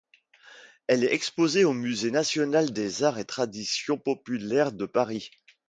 [0.87, 5.29] Elle est exposée au Musée national des arts et traditions populaires de Paris.